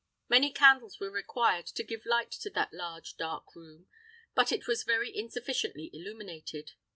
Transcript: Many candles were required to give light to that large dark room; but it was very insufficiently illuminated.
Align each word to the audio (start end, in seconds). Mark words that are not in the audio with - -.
Many 0.29 0.51
candles 0.51 0.99
were 0.99 1.11
required 1.11 1.67
to 1.67 1.83
give 1.83 2.07
light 2.07 2.31
to 2.31 2.49
that 2.49 2.73
large 2.73 3.17
dark 3.17 3.55
room; 3.55 3.85
but 4.33 4.51
it 4.51 4.65
was 4.65 4.81
very 4.81 5.15
insufficiently 5.15 5.91
illuminated. 5.93 6.71